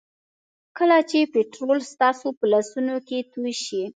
کله 0.77 0.97
چې 1.09 1.19
پټرول 1.33 1.79
ستاسو 1.91 2.27
په 2.37 2.45
لاسونو 2.51 2.95
کې 3.07 3.19
توی 3.31 3.51
شي. 3.63 3.83